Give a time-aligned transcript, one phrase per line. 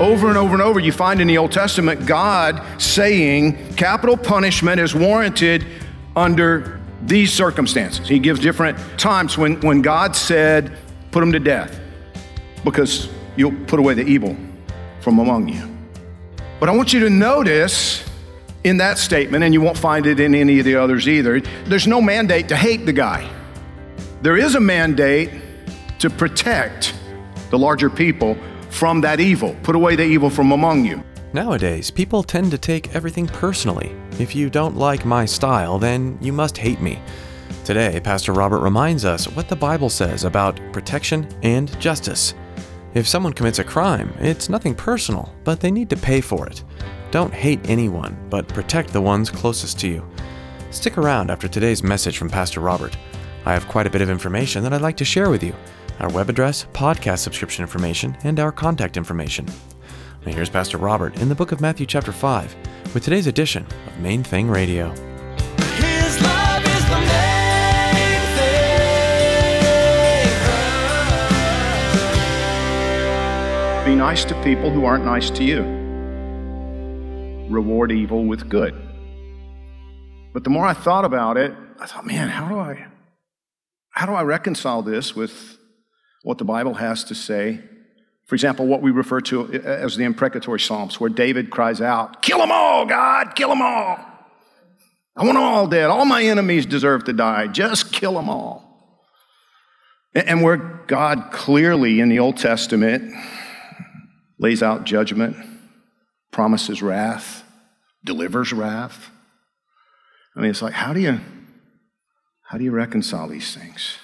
[0.00, 4.78] Over and over and over, you find in the Old Testament God saying capital punishment
[4.78, 5.64] is warranted
[6.14, 8.06] under these circumstances.
[8.06, 10.76] He gives different times when, when God said,
[11.12, 11.80] put them to death
[12.62, 14.36] because you'll put away the evil
[15.00, 15.66] from among you.
[16.60, 18.04] But I want you to notice
[18.64, 21.86] in that statement, and you won't find it in any of the others either, there's
[21.86, 23.30] no mandate to hate the guy.
[24.20, 25.30] There is a mandate
[26.00, 26.94] to protect
[27.48, 28.36] the larger people
[28.76, 29.56] from that evil.
[29.62, 31.02] Put away the evil from among you.
[31.32, 33.94] Nowadays, people tend to take everything personally.
[34.18, 37.00] If you don't like my style, then you must hate me.
[37.64, 42.34] Today, Pastor Robert reminds us what the Bible says about protection and justice.
[42.94, 46.62] If someone commits a crime, it's nothing personal, but they need to pay for it.
[47.10, 50.08] Don't hate anyone, but protect the ones closest to you.
[50.70, 52.96] Stick around after today's message from Pastor Robert.
[53.44, 55.54] I have quite a bit of information that I'd like to share with you
[56.00, 59.46] our web address, podcast subscription information, and our contact information.
[60.24, 62.54] Now here's Pastor Robert in the book of Matthew, chapter 5,
[62.94, 64.90] with today's edition of Main Thing Radio.
[64.90, 68.20] His love is the main
[73.84, 73.84] thing.
[73.84, 75.62] Be nice to people who aren't nice to you.
[77.48, 78.74] Reward evil with good.
[80.34, 82.86] But the more I thought about it, I thought, man, how do I
[83.90, 85.56] how do I reconcile this with
[86.26, 87.60] what the Bible has to say?
[88.24, 92.38] For example, what we refer to as the imprecatory psalms, where David cries out, Kill
[92.38, 93.96] them all, God, kill them all.
[95.14, 95.88] I want them all dead.
[95.88, 97.46] All my enemies deserve to die.
[97.46, 99.06] Just kill them all.
[100.16, 100.56] And where
[100.88, 103.14] God clearly in the Old Testament
[104.40, 105.36] lays out judgment,
[106.32, 107.44] promises wrath,
[108.04, 109.12] delivers wrath.
[110.34, 111.20] I mean, it's like, how do you,
[112.42, 113.98] how do you reconcile these things?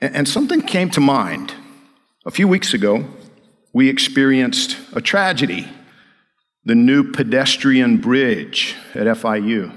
[0.00, 1.54] And, something came to mind.
[2.24, 3.04] A few weeks ago,
[3.72, 5.68] we experienced a tragedy.
[6.64, 9.76] The new pedestrian bridge at FIU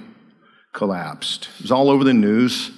[0.74, 1.50] collapsed.
[1.56, 2.72] It was all over the news,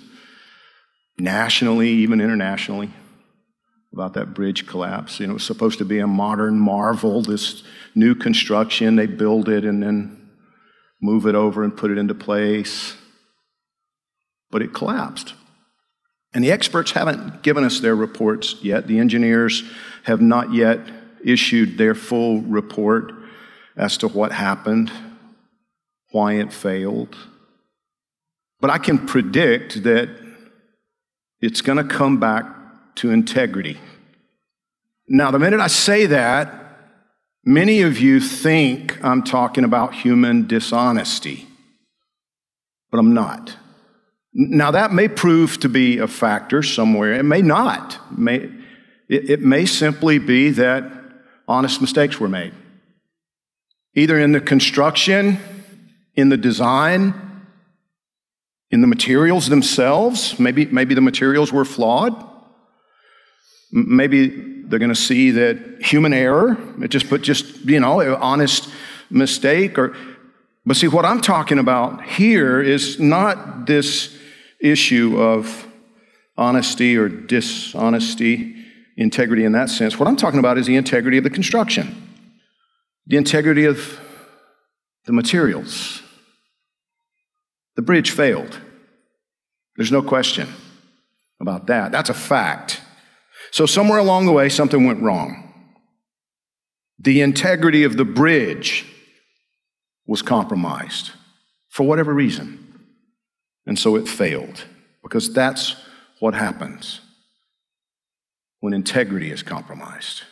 [1.18, 2.92] nationally, even internationally,
[3.92, 5.20] about that bridge collapse.
[5.20, 8.96] You know, it was supposed to be a modern marvel, this new construction.
[8.96, 10.30] They build it and then
[11.02, 12.96] move it over and put it into place.
[14.50, 15.34] But it collapsed.
[16.34, 18.88] And the experts haven't given us their reports yet.
[18.88, 19.64] The engineers
[20.04, 20.80] have not yet
[21.24, 23.14] issued their full report
[23.78, 24.92] as to what happened,
[26.12, 27.16] why it failed.
[28.60, 30.10] But I can predict that
[31.42, 32.46] it's going to come back
[32.96, 33.78] to integrity.
[35.08, 36.54] Now, the minute I say that,
[37.44, 41.48] many of you think I'm talking about human dishonesty,
[42.90, 43.58] but I'm not.
[44.34, 47.14] Now, that may prove to be a factor somewhere.
[47.14, 48.00] It may not.
[48.12, 48.50] It may,
[49.08, 50.92] it, may simply be that
[51.48, 52.54] honest mistakes were made,
[53.94, 55.38] either in the construction,
[56.16, 57.14] in the design,
[58.72, 60.40] in the materials themselves.
[60.40, 62.28] Maybe, maybe the materials were flawed.
[63.72, 68.70] Maybe they're going to see that human error, it just put just, you know, honest
[69.12, 69.96] mistake or
[70.66, 74.18] but see what I'm talking about here is not this
[74.64, 75.68] issue of
[76.38, 78.56] honesty or dishonesty,
[78.98, 80.00] integrity in that sense.
[80.00, 81.96] What I'm talking about is the integrity of the construction,
[83.06, 84.00] the integrity of
[85.06, 86.02] the materials.
[87.76, 88.60] The bridge failed.
[89.76, 90.48] There's no question
[91.40, 91.92] about that.
[91.92, 92.82] That's a fact.
[93.52, 95.54] So, somewhere along the way, something went wrong.
[97.00, 98.86] The integrity of the bridge
[100.06, 101.12] was compromised
[101.70, 102.63] for whatever reason.
[103.66, 104.66] And so it failed
[105.02, 105.76] because that's
[106.20, 107.02] what happens
[108.60, 110.24] when integrity is compromised.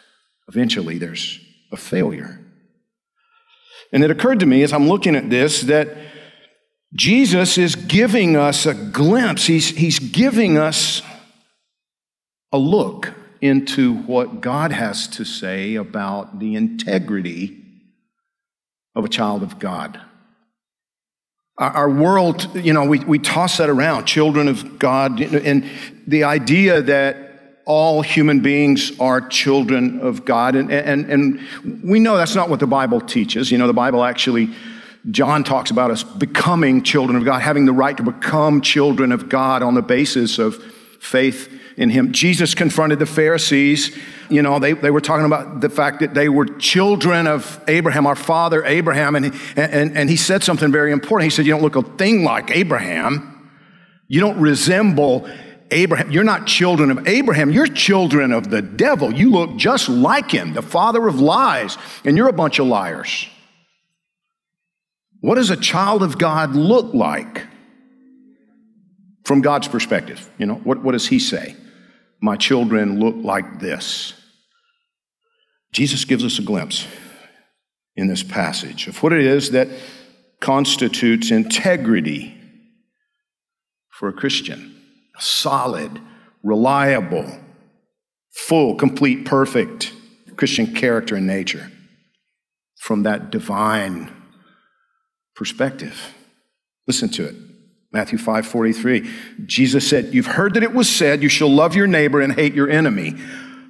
[0.48, 1.40] Eventually, there's
[1.72, 2.40] a failure.
[3.94, 5.90] And it occurred to me as I'm looking at this that
[6.94, 11.02] Jesus is giving us a glimpse, he's, he's giving us
[12.52, 17.58] a look into what God has to say about the integrity
[18.94, 20.00] of a child of God.
[21.62, 25.70] Our, our world, you know, we, we toss that around, children of God, and
[26.08, 30.56] the idea that all human beings are children of God.
[30.56, 33.52] And, and, and we know that's not what the Bible teaches.
[33.52, 34.50] You know, the Bible actually,
[35.12, 39.30] John talks about us becoming children of God, having the right to become children of
[39.30, 40.56] God on the basis of
[41.00, 42.12] faith in Him.
[42.12, 43.98] Jesus confronted the Pharisees.
[44.30, 48.06] You know, they, they were talking about the fact that they were children of Abraham,
[48.06, 49.16] our father Abraham.
[49.16, 51.32] And, and, and he said something very important.
[51.32, 53.50] He said, You don't look a thing like Abraham.
[54.08, 55.30] You don't resemble
[55.72, 56.12] Abraham.
[56.12, 57.50] You're not children of Abraham.
[57.52, 59.14] You're children of the devil.
[59.14, 63.28] You look just like him, the father of lies, and you're a bunch of liars.
[65.22, 67.46] What does a child of God look like
[69.24, 70.30] from God's perspective?
[70.38, 71.56] You know, what, what does he say?
[72.22, 74.14] My children look like this.
[75.72, 76.86] Jesus gives us a glimpse
[77.96, 79.68] in this passage of what it is that
[80.40, 82.38] constitutes integrity
[83.90, 84.76] for a Christian
[85.16, 86.00] a solid,
[86.42, 87.40] reliable,
[88.32, 89.94] full, complete, perfect
[90.38, 91.70] Christian character and nature
[92.80, 94.10] from that divine
[95.36, 96.14] perspective.
[96.88, 97.36] Listen to it.
[97.92, 99.10] Matthew 5 43.
[99.46, 102.54] Jesus said, You've heard that it was said, You shall love your neighbor and hate
[102.54, 103.16] your enemy.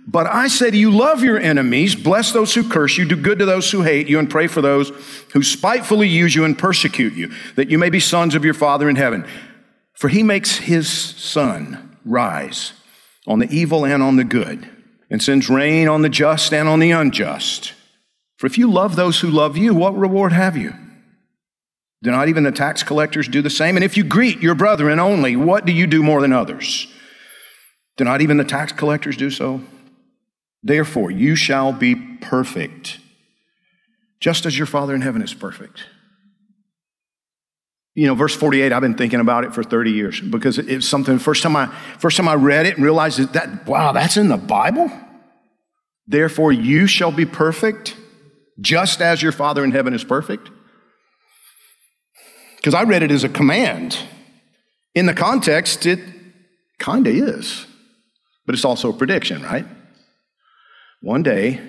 [0.07, 3.39] But I say to you, love your enemies, bless those who curse you, do good
[3.39, 4.89] to those who hate you, and pray for those
[5.33, 8.89] who spitefully use you and persecute you, that you may be sons of your Father
[8.89, 9.25] in heaven.
[9.93, 12.73] For he makes his sun rise
[13.27, 14.67] on the evil and on the good,
[15.09, 17.73] and sends rain on the just and on the unjust.
[18.37, 20.73] For if you love those who love you, what reward have you?
[22.03, 23.75] Do not even the tax collectors do the same?
[23.75, 26.87] And if you greet your brethren only, what do you do more than others?
[27.97, 29.61] Do not even the tax collectors do so?
[30.63, 32.99] Therefore, you shall be perfect,
[34.19, 35.83] just as your Father in heaven is perfect.
[37.93, 41.19] You know, verse 48, I've been thinking about it for 30 years because it's something,
[41.19, 41.67] first time I,
[41.99, 44.89] first time I read it and realized that, that, wow, that's in the Bible?
[46.07, 47.95] Therefore, you shall be perfect,
[48.59, 50.49] just as your Father in heaven is perfect.
[52.61, 53.97] Because I read it as a command.
[54.93, 55.99] In the context, it
[56.77, 57.65] kind of is,
[58.45, 59.65] but it's also a prediction, right?
[61.01, 61.59] One day,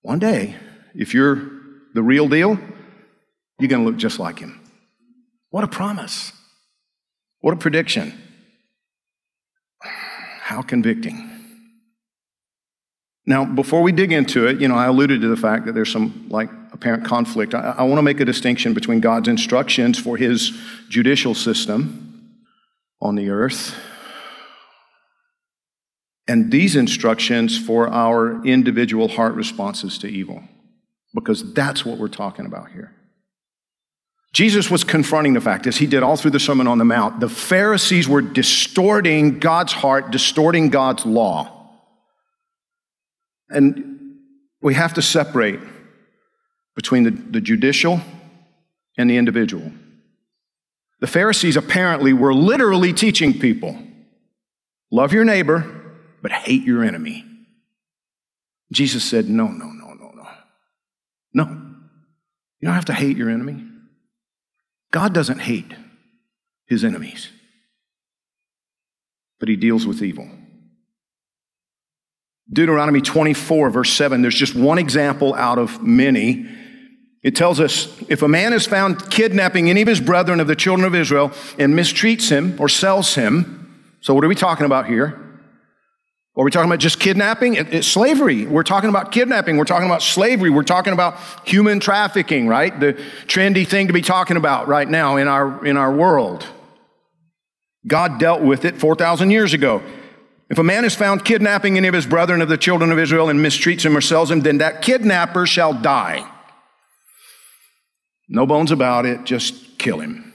[0.00, 0.56] one day,
[0.94, 1.36] if you're
[1.92, 2.58] the real deal,
[3.58, 4.58] you're going to look just like him.
[5.50, 6.32] What a promise.
[7.40, 8.14] What a prediction.
[9.82, 11.29] How convicting.
[13.30, 15.92] Now, before we dig into it, you know, I alluded to the fact that there's
[15.92, 17.54] some like apparent conflict.
[17.54, 20.50] I, I want to make a distinction between God's instructions for his
[20.88, 22.40] judicial system
[23.00, 23.76] on the earth
[26.26, 30.42] and these instructions for our individual heart responses to evil,
[31.14, 32.92] because that's what we're talking about here.
[34.32, 37.20] Jesus was confronting the fact, as he did all through the Sermon on the Mount,
[37.20, 41.59] the Pharisees were distorting God's heart, distorting God's law.
[43.50, 44.16] And
[44.62, 45.60] we have to separate
[46.74, 48.00] between the, the judicial
[48.96, 49.72] and the individual.
[51.00, 53.78] The Pharisees apparently were literally teaching people
[54.90, 57.24] love your neighbor, but hate your enemy.
[58.72, 60.28] Jesus said, No, no, no, no, no.
[61.32, 61.44] No.
[62.60, 63.66] You don't have to hate your enemy.
[64.90, 65.72] God doesn't hate
[66.66, 67.30] his enemies,
[69.38, 70.28] but he deals with evil.
[72.52, 76.48] Deuteronomy 24, verse 7, there's just one example out of many.
[77.22, 80.56] It tells us if a man is found kidnapping any of his brethren of the
[80.56, 83.56] children of Israel and mistreats him or sells him,
[84.00, 85.26] so what are we talking about here?
[86.36, 87.54] Are we talking about just kidnapping?
[87.54, 88.46] It, it's slavery.
[88.46, 89.56] We're talking about kidnapping.
[89.58, 90.48] We're talking about slavery.
[90.48, 92.78] We're talking about human trafficking, right?
[92.78, 92.94] The
[93.26, 96.46] trendy thing to be talking about right now in our, in our world.
[97.86, 99.82] God dealt with it 4,000 years ago.
[100.50, 103.28] If a man is found kidnapping any of his brethren of the children of Israel
[103.28, 106.28] and mistreats him or sells him, then that kidnapper shall die.
[108.28, 110.34] No bones about it, just kill him.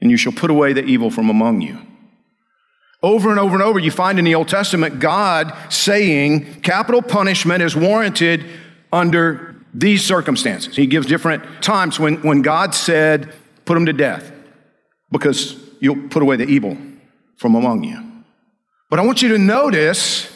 [0.00, 1.78] And you shall put away the evil from among you.
[3.00, 7.62] Over and over and over, you find in the Old Testament God saying capital punishment
[7.62, 8.44] is warranted
[8.92, 10.74] under these circumstances.
[10.74, 13.32] He gives different times when, when God said,
[13.64, 14.32] put him to death
[15.12, 16.76] because you'll put away the evil
[17.36, 18.07] from among you.
[18.90, 20.32] But I want you to notice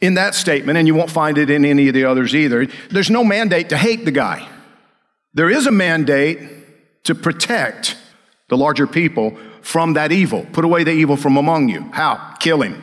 [0.00, 3.10] in that statement, and you won't find it in any of the others either, there's
[3.10, 4.46] no mandate to hate the guy.
[5.32, 7.96] There is a mandate to protect
[8.48, 10.46] the larger people from that evil.
[10.52, 11.80] Put away the evil from among you.
[11.92, 12.34] How?
[12.38, 12.82] Kill him.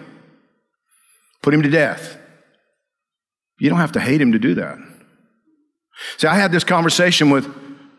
[1.44, 2.18] put him to death.
[3.60, 4.80] You don't have to hate him to do that.
[6.18, 7.48] See, I had this conversation with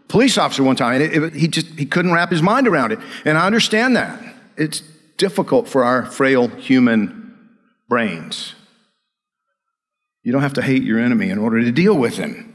[0.09, 2.91] police officer one time, and it, it, he just he couldn't wrap his mind around
[2.91, 2.99] it.
[3.25, 4.21] And I understand that.
[4.57, 4.83] It's
[5.23, 7.38] difficult for our frail human
[7.88, 8.55] brains.
[10.25, 12.52] You don't have to hate your enemy in order to deal with him.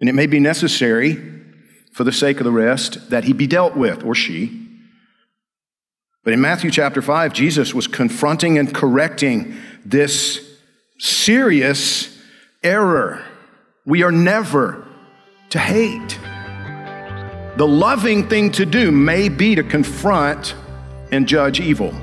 [0.00, 1.22] And it may be necessary,
[1.92, 4.68] for the sake of the rest, that he be dealt with, or she.
[6.24, 10.58] But in Matthew chapter 5, Jesus was confronting and correcting this
[10.98, 12.20] serious
[12.64, 13.24] error.
[13.86, 14.84] We are never
[15.50, 16.18] to hate.
[17.56, 20.56] The loving thing to do may be to confront
[21.14, 21.94] and judge evil.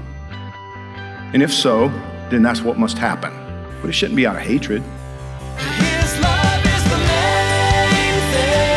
[1.33, 1.89] And if so,
[2.29, 3.33] then that's what must happen.
[3.81, 4.81] But it shouldn't be out of hatred.
[4.81, 8.71] His love is the main thing.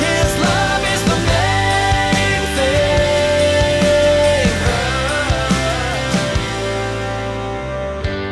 [0.00, 2.42] His love is the main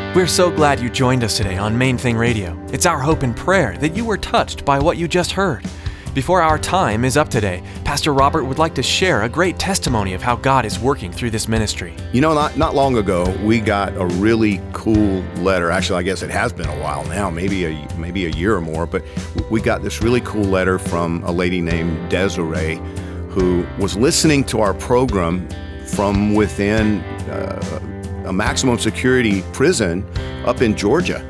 [0.09, 0.15] thing.
[0.15, 2.59] We're so glad you joined us today on Main Thing Radio.
[2.71, 5.63] It's our hope and prayer that you were touched by what you just heard.
[6.15, 10.13] Before our time is up today, Pastor Robert would like to share a great testimony
[10.13, 11.93] of how God is working through this ministry.
[12.13, 15.71] You know, not, not long ago, we got a really cool letter.
[15.71, 18.61] Actually, I guess it has been a while now, maybe a, maybe a year or
[18.61, 19.03] more, but
[19.51, 22.79] we got this really cool letter from a lady named Desiree
[23.27, 25.49] who was listening to our program
[25.85, 30.09] from within uh, a maximum security prison
[30.45, 31.29] up in Georgia.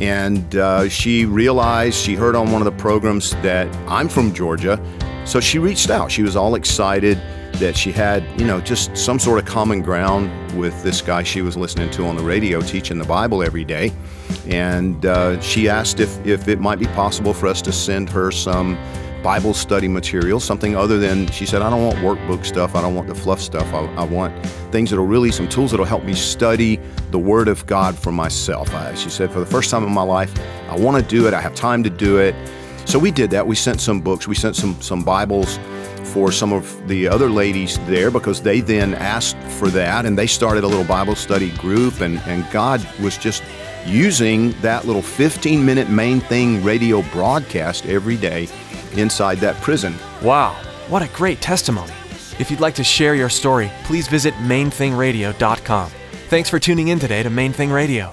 [0.00, 4.80] And uh, she realized, she heard on one of the programs that I'm from Georgia.
[5.24, 6.10] So she reached out.
[6.10, 7.18] She was all excited
[7.54, 11.40] that she had, you know, just some sort of common ground with this guy she
[11.40, 13.92] was listening to on the radio teaching the Bible every day.
[14.48, 18.30] And uh, she asked if, if it might be possible for us to send her
[18.30, 18.76] some
[19.24, 22.74] Bible study material, something other than, she said, I don't want workbook stuff.
[22.74, 23.72] I don't want the fluff stuff.
[23.72, 26.78] I, I want things that'll really, some tools that'll help me study
[27.10, 28.74] the Word of God for myself.
[28.74, 30.38] I, she said, for the first time in my life,
[30.68, 31.32] I want to do it.
[31.32, 32.34] I have time to do it.
[32.84, 33.46] So we did that.
[33.46, 34.28] We sent some books.
[34.28, 35.58] We sent some, some Bibles
[36.04, 40.26] for some of the other ladies there because they then asked for that and they
[40.26, 43.42] started a little Bible study group and, and God was just
[43.86, 48.48] using that little 15 minute main thing radio broadcast every day
[48.98, 49.94] inside that prison.
[50.22, 50.52] Wow,
[50.88, 51.92] what a great testimony.
[52.38, 55.90] If you'd like to share your story, please visit mainthingradio.com.
[56.28, 58.12] Thanks for tuning in today to Main Thing Radio.